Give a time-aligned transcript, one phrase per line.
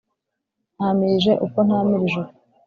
[0.75, 2.35] ntamirije uko ntamirije uku.